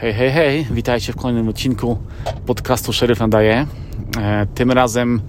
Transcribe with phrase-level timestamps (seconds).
[0.00, 1.98] Hej, hej, hej, witajcie w kolejnym odcinku
[2.46, 3.66] podcastu Szeryf Nadaje.
[4.18, 5.20] E, tym razem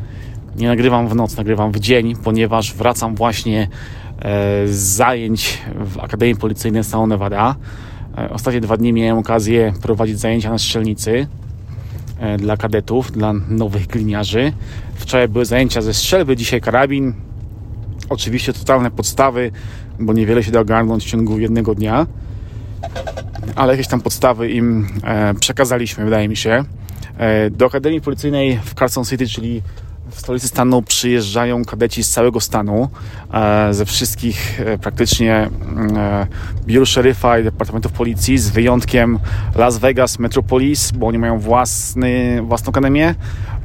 [0.55, 3.67] nie nagrywam w noc, nagrywam w dzień, ponieważ wracam właśnie
[4.21, 7.55] e, z zajęć w Akademii Policyjnej Stanu Nevada.
[8.17, 11.27] E, ostatnie dwa dni miałem okazję prowadzić zajęcia na strzelnicy
[12.19, 14.53] e, dla kadetów, dla nowych gliniarzy.
[14.95, 17.13] Wczoraj były zajęcia ze strzelby, dzisiaj karabin.
[18.09, 19.51] Oczywiście totalne podstawy,
[19.99, 22.07] bo niewiele się da ogarnąć w ciągu jednego dnia
[23.55, 26.63] ale jakieś tam podstawy im e, przekazaliśmy, wydaje mi się.
[27.17, 29.61] E, do Akademii Policyjnej w Carson City, czyli
[30.09, 32.89] w stolicy stanu, przyjeżdżają kadeci z całego stanu,
[33.33, 35.95] e, ze wszystkich praktycznie mm,
[36.65, 39.19] biur szeryfa i departamentów policji, z wyjątkiem
[39.55, 43.15] Las Vegas Metropolis, bo oni mają własny, własną akademię,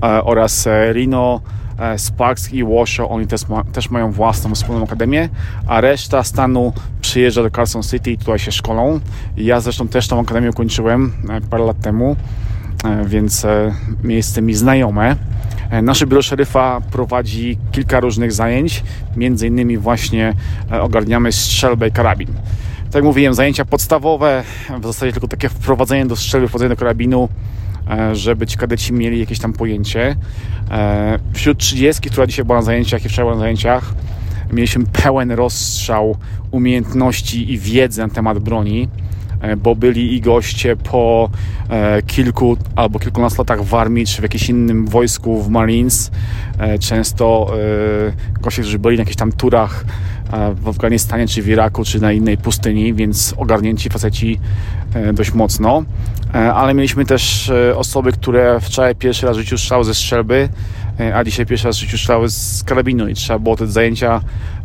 [0.01, 1.41] oraz Reno,
[1.97, 5.29] Sparks i Washoe, oni też, ma, też mają własną wspólną akademię,
[5.67, 9.01] a reszta stanu przyjeżdża do Carson City i tutaj się szkolą.
[9.37, 12.17] Ja zresztą też tą akademię kończyłem e, parę lat temu,
[12.85, 15.17] e, więc e, miejsce mi znajome.
[15.71, 18.83] E, Nasze biuro szeryfa prowadzi kilka różnych zajęć,
[19.17, 20.35] między innymi właśnie
[20.73, 22.29] e, ogarniamy strzelbę i karabin.
[22.85, 24.43] Tak jak mówiłem, zajęcia podstawowe,
[24.81, 27.66] w zasadzie tylko takie wprowadzenie do strzelby, wprowadzenie do karabinu, e,
[28.13, 30.17] żeby ci kadeci mieli jakieś tam pojęcie.
[30.71, 33.95] E, Wśród 30, która dzisiaj była na zajęciach i wczoraj była na zajęciach,
[34.53, 36.17] mieliśmy pełen rozstrzał
[36.51, 39.16] umiejętności i wiedzy na temat broni, e,
[39.57, 41.31] bo byli i goście po
[41.71, 46.11] e, kilku albo kilkunastu latach w armii, czy w jakimś innym wojsku w Marines.
[46.59, 47.53] E, Często
[48.37, 49.85] e, goście, którzy byli na jakichś tam turach
[50.33, 54.41] e, w Afganistanie, czy w Iraku, czy na innej pustyni, więc ogarnięci faceci
[54.95, 55.85] e, dość mocno.
[56.35, 60.49] E, Ale mieliśmy też e, osoby, które wczoraj pierwszy raz w życiu strzały ze strzelby,
[61.01, 64.21] e, a dzisiaj pierwszy raz w życiu strzały z karabinu i trzeba było te zajęcia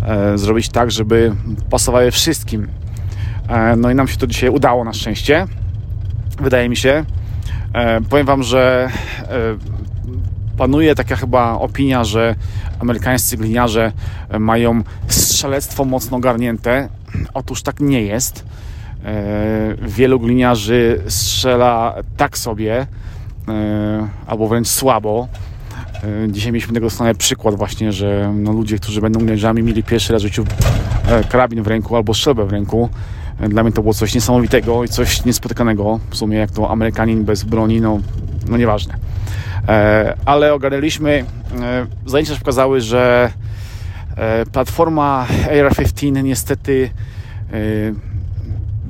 [0.06, 1.36] e, zrobić tak, żeby
[1.70, 2.68] pasowały wszystkim.
[3.50, 5.48] E, No i nam się to dzisiaj udało na szczęście.
[6.42, 7.06] Wydaje mi się.
[7.74, 8.90] E, Powiem Wam, że
[9.22, 9.28] e,
[10.58, 12.36] panuje taka chyba opinia, że
[12.80, 13.92] amerykańscy gliniarze
[14.40, 16.90] mają strzelectwo mocno ogarnięte.
[17.34, 18.46] Otóż tak nie jest.
[19.82, 22.88] Wielu gliniarzy strzela tak sobie,
[24.28, 25.28] albo wręcz słabo.
[26.30, 30.22] Dzisiaj mieliśmy tego stronę przykład właśnie, że no, ludzie, którzy będą gliniarzami, mieli pierwszy raz
[30.22, 30.46] w życiu
[31.30, 32.90] karabin w ręku albo strzelbę w ręku.
[33.50, 36.00] Dla mnie to było coś niesamowitego i coś niespotykanego.
[36.10, 38.00] W sumie jak to Amerykanin bez broni, no,
[38.50, 38.94] no nieważne.
[39.68, 41.26] E, Ale ogarnęliśmy,
[41.62, 43.32] e, zajęcia pokazały, że
[44.16, 46.90] e, platforma AR-15 niestety
[47.54, 47.58] e,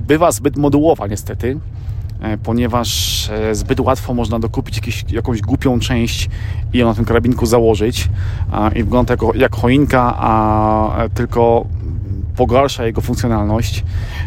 [0.08, 1.60] bywa zbyt modułowa niestety,
[2.22, 6.30] e, ponieważ e, zbyt łatwo można dokupić jakieś, jakąś głupią część
[6.74, 8.10] i ją na tym karabinku założyć
[8.76, 11.66] i wygląda jako, jak choinka, a tylko
[12.36, 13.84] pogarsza jego funkcjonalność.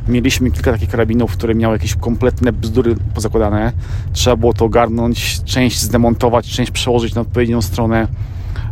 [0.09, 3.73] Mieliśmy kilka takich karabinów, które miały jakieś kompletne bzdury pozakładane.
[4.13, 8.09] Trzeba było to ogarnąć, część zdemontować, część przełożyć na odpowiednią stronę,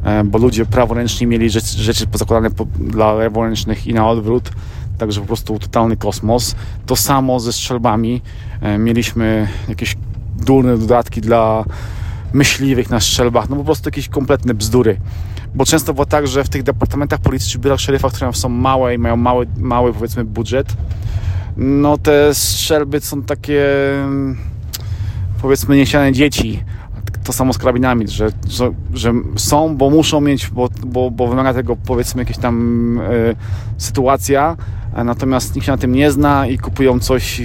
[0.05, 4.51] e, bo ludzie praworęczni mieli rzeczy, pozakładane po, dla leworęcznych i na odwrót.
[4.99, 6.55] Także po prostu totalny kosmos.
[6.87, 8.23] To samo ze strzelbami.
[8.61, 9.97] E, Mieliśmy jakieś
[10.37, 11.65] durne dodatki dla
[12.33, 13.49] myśliwych na strzelbach.
[13.49, 14.97] No po prostu jakieś kompletne bzdury.
[15.55, 18.95] Bo często było tak, że w tych departamentach policji czy biurach szeryfa, które są małe
[18.95, 20.77] i mają mały, mały powiedzmy budżet,
[21.57, 23.65] no te strzelby są takie
[24.05, 24.37] mm,
[25.43, 26.65] powiedzmy niechciane dzieci.
[27.25, 31.55] To samo z karabinami, że, że, że są, bo muszą mieć, bo, bo, bo wymaga
[31.55, 33.35] tego powiedzmy jakaś tam e,
[33.79, 34.57] sytuacja,
[35.05, 37.43] natomiast nikt się na tym nie zna i kupują coś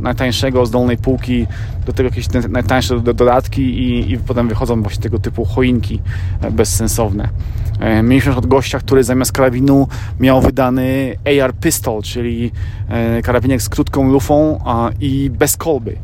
[0.00, 1.46] najtańszego z dolnej półki,
[1.86, 6.00] do tego jakieś najtańsze do- dodatki i, i potem wychodzą właśnie tego typu choinki
[6.50, 7.28] bezsensowne.
[7.80, 9.88] E, Mieliśmy przykład gościa, który zamiast karabinu
[10.20, 12.52] miał wydany AR pistol, czyli
[12.88, 14.60] e, karabinek z krótką lufą
[15.00, 15.96] i bez kolby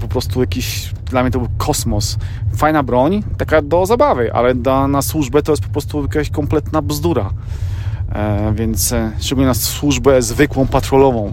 [0.00, 2.18] po prostu jakiś, dla mnie to był kosmos.
[2.56, 6.82] Fajna broń, taka do zabawy, ale da, na służbę to jest po prostu jakaś kompletna
[6.82, 7.30] bzdura.
[8.12, 11.32] E, więc e, szczególnie na służbę zwykłą, patrolową.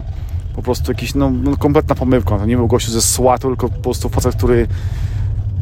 [0.56, 2.38] Po prostu jakiś, no, no kompletna pomyłka.
[2.38, 4.68] To nie był gościu ze SWAT-u, tylko po prostu facet, który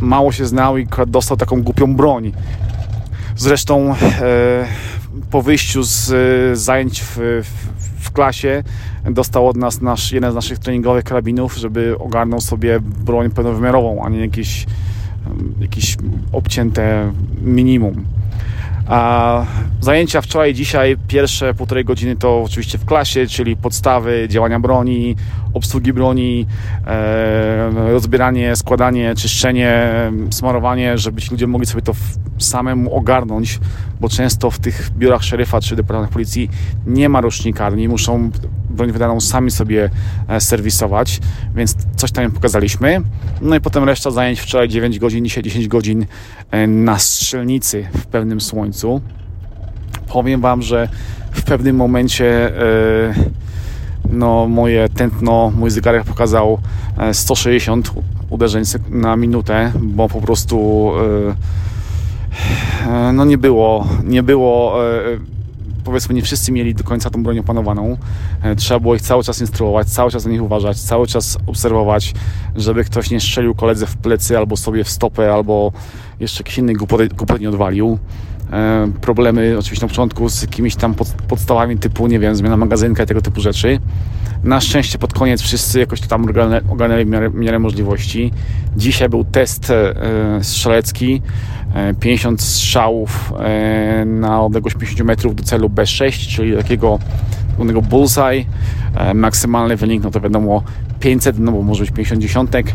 [0.01, 2.31] mało się znał i dostał taką głupią broń.
[3.37, 3.95] Zresztą e,
[5.31, 8.63] po wyjściu z e, zajęć w, w, w klasie
[9.11, 14.09] dostał od nas nasz, jeden z naszych treningowych karabinów, żeby ogarnął sobie broń pełnowymiarową, a
[14.09, 14.65] nie jakieś,
[15.61, 15.97] jakieś
[16.31, 17.11] obcięte
[17.41, 18.05] minimum.
[18.91, 19.45] A
[19.81, 25.15] zajęcia wczoraj, dzisiaj, pierwsze półtorej godziny to oczywiście w klasie, czyli podstawy działania broni,
[25.53, 26.45] obsługi broni,
[26.87, 29.89] e, rozbieranie, składanie, czyszczenie,
[30.31, 31.93] smarowanie, żeby ci ludzie mogli sobie to
[32.37, 33.59] samemu ogarnąć,
[34.01, 36.49] bo często w tych biurach szeryfa czy departamentach policji
[36.87, 38.31] nie ma rocznikarni, muszą
[38.69, 39.89] broń wydaną sami sobie
[40.27, 41.19] e, serwisować,
[41.55, 43.01] więc coś tam im pokazaliśmy.
[43.41, 46.05] No i potem reszta zajęć wczoraj 9 godzin, dzisiaj 10 godzin
[46.51, 48.80] e, na strzelnicy w pełnym słońcu.
[50.07, 50.89] Powiem Wam, że
[51.31, 53.13] w pewnym momencie e,
[54.11, 56.57] no, moje tętno, mój zegarek pokazał
[57.13, 57.91] 160
[58.29, 60.91] uderzeń na minutę, bo po prostu
[63.13, 64.75] no nie było, nie było
[65.83, 67.97] powiedzmy nie wszyscy mieli do końca tą broń opanowaną.
[68.43, 72.13] E, trzeba było ich cały czas instruować, cały czas na nich uważać, cały czas obserwować,
[72.55, 75.71] żeby ktoś nie strzelił koledze w plecy albo sobie w stopę, albo
[76.19, 77.99] jeszcze jakiś inny głupot nie odwalił.
[78.51, 80.95] E, problemy oczywiście na początku z jakimiś tam
[81.27, 83.79] podstawami typu, nie wiem, zmiana magazynka i tego typu rzeczy.
[84.43, 86.25] Na szczęście pod koniec wszyscy jakoś to tam
[86.69, 88.31] ogarnęli w miarę, w miarę możliwości.
[88.77, 89.93] Dzisiaj był test e,
[90.41, 91.21] strzelecki.
[91.99, 96.99] 50 strzałów e, na odległość 50 metrów do celu B6, czyli takiego
[97.55, 98.45] głównego bullseye.
[99.13, 100.63] Maksymalny wynik, no to wiadomo
[100.99, 102.73] 500, no bo może być 50 dziesiątek.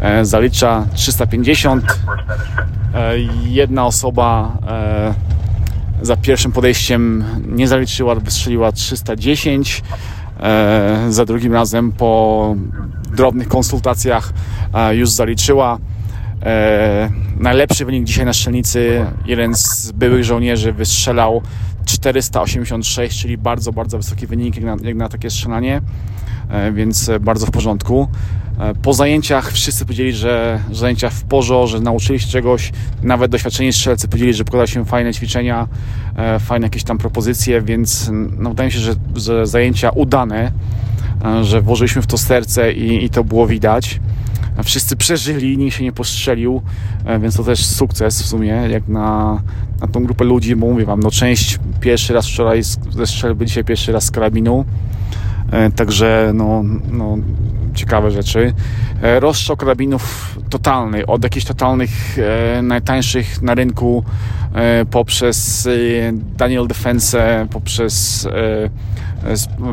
[0.00, 1.84] E, zalicza 350.
[3.44, 4.58] Jedna osoba
[6.02, 9.82] za pierwszym podejściem nie zaliczyła, wystrzeliła 310.
[11.08, 12.54] Za drugim razem po
[13.16, 14.32] drobnych konsultacjach
[14.92, 15.78] już zaliczyła.
[16.42, 19.06] E, najlepszy wynik dzisiaj na strzelnicy.
[19.26, 21.42] Jeden z byłych żołnierzy wystrzelał
[21.84, 25.80] 486, czyli bardzo, bardzo wysoki wynik jak na, jak na takie strzelanie,
[26.50, 28.08] e, więc bardzo w porządku.
[28.58, 32.72] E, po zajęciach wszyscy powiedzieli, że, zajęcia w porzo, że nauczyli się czegoś.
[33.02, 35.68] Nawet doświadczeni strzelcy powiedzieli, że pokazały się fajne ćwiczenia,
[36.16, 40.52] e, fajne jakieś tam propozycje, więc no, wydaje mi się, że, że zajęcia udane,
[41.24, 44.00] e, że włożyliśmy w to serce i, i to było widać
[44.64, 46.62] wszyscy przeżyli, nikt się nie postrzelił,
[47.20, 49.40] więc to też sukces w sumie, jak na,
[49.80, 53.64] na tą grupę ludzi, bo mówię wam, no część pierwszy raz wczoraj ze strzelby, dzisiaj
[53.64, 54.64] pierwszy raz z karabinu,
[55.76, 57.18] także no, no
[57.78, 58.52] ciekawe rzeczy.
[59.02, 61.90] E, rozstrzał karabinów totalny, od jakichś totalnych
[62.62, 64.04] najtańszych na rynku
[64.90, 65.68] poprzez
[66.36, 68.28] Daniel Defense, poprzez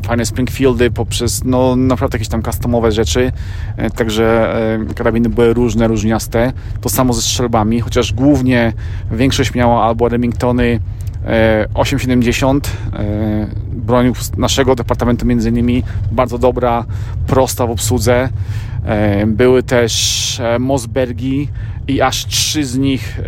[0.03, 3.31] fajne Springfieldy, poprzez no naprawdę jakieś tam customowe rzeczy,
[3.77, 4.55] e, także
[4.89, 6.53] e, karabiny były różne, różniaste.
[6.81, 8.73] To samo ze strzelbami, chociaż głównie
[9.11, 10.79] większość miała albo Remingtony
[11.73, 13.47] 870 e,
[13.85, 16.85] broń naszego departamentu między innymi bardzo dobra,
[17.27, 18.29] prosta w obsłudze.
[19.27, 21.47] Były też Mosbergi
[21.87, 23.19] i aż trzy z nich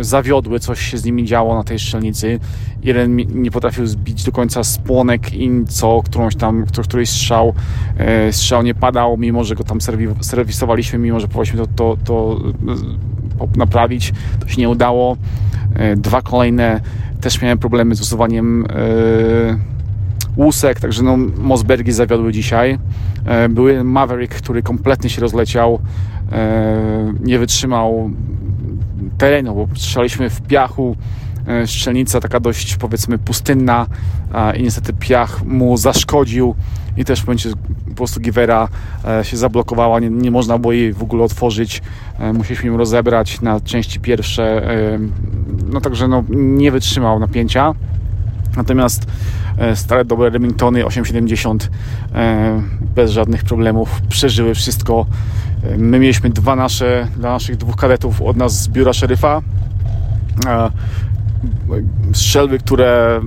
[0.00, 2.40] zawiodły, coś się z nimi działo na tej strzelnicy.
[2.82, 5.34] Jeden nie potrafił zbić do końca spłonek
[5.68, 7.54] co którąś tam, któryś strzał,
[7.98, 9.78] e, strzał nie padał, mimo że go tam
[10.20, 13.21] serwisowaliśmy, mimo że próbowaliśmy to, to, to e,
[13.56, 15.16] naprawić, to się nie udało.
[15.74, 16.80] E, dwa kolejne
[17.20, 18.66] też miałem problemy z usuwaniem
[20.36, 22.78] łusek, także no, Mosbergi zawiodły dzisiaj.
[23.50, 25.78] Były Maverick, który kompletnie się rozleciał,
[27.20, 28.10] nie wytrzymał
[29.18, 30.96] terenu, bo strzelaliśmy w piachu,
[31.46, 33.86] E, strzelnica taka dość powiedzmy pustynna
[34.56, 36.54] i niestety piach mu zaszkodził
[36.96, 37.50] i też w momencie
[37.88, 38.68] po prostu Givera
[39.04, 41.82] e, się zablokowała, nie, nie można było jej w ogóle otworzyć,
[42.18, 44.62] e, musieliśmy ją rozebrać na części pierwsze,
[45.72, 47.74] no także no, nie wytrzymał napięcia.
[48.56, 49.06] Natomiast
[49.74, 51.70] stare dobre Remingtony 870
[52.94, 55.06] bez żadnych problemów przeżyły wszystko.
[55.78, 59.42] My mieliśmy dwa nasze, dla naszych dwóch kadetów od nas z biura szeryfa
[62.12, 63.20] strzelby, które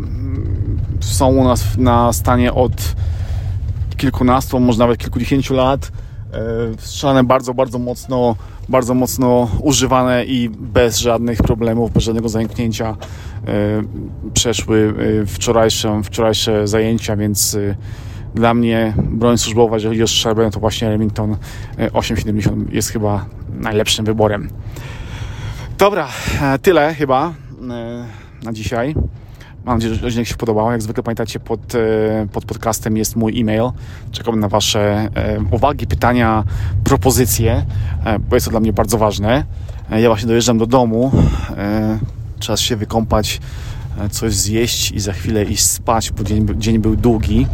[1.00, 2.96] są u nas na stanie od
[4.06, 5.92] kilkunastu, może nawet kilkudziesięciu lat.
[6.34, 6.40] E,
[6.78, 8.36] strzelane bardzo, bardzo mocno,
[8.70, 12.96] bardzo mocno używane i bez żadnych problemów, bez żadnego zająknięcia e,
[14.34, 17.58] przeszły e, wczorajsze, wczorajsze zajęcia, więc
[18.36, 21.38] dla mnie broń służbowa, jeżeli chodzi o strzelbę, to właśnie Remington
[21.94, 24.50] 870 jest chyba najlepszym wyborem.
[25.78, 26.08] Dobra,
[26.62, 27.34] tyle chyba.
[28.44, 28.96] Na dzisiaj.
[29.66, 30.72] Mam nadzieję, że odcinek się podobał.
[30.72, 33.72] Jak zwykle pamiętacie, pod, e, pod podcastem jest mój e-mail.
[34.12, 36.44] Czekam na Wasze e, uwagi, pytania,
[36.84, 37.66] propozycje,
[38.30, 39.46] bo jest to dla mnie bardzo ważne.
[39.90, 41.12] Ja właśnie dojeżdżam do domu.
[42.40, 43.42] Czas się wykąpać,
[44.12, 47.48] coś zjeść i za chwilę iść spać, bo dzień, dzień był długi.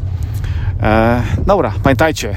[1.46, 2.36] Dobra, pamiętajcie,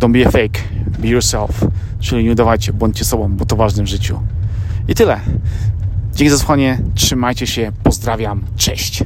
[0.00, 0.60] don't be a fake,
[0.98, 1.64] be yourself.
[2.00, 4.20] Czyli nie udawajcie, bądźcie sobą, bo to ważne w życiu.
[4.88, 5.20] I tyle.
[6.18, 9.04] Dzięki za słuchanie, trzymajcie się, pozdrawiam, cześć.